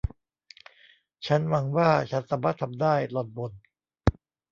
[1.27, 3.51] ฉันหวังว่าฉันสามารถทำได้ หล่อนบ่น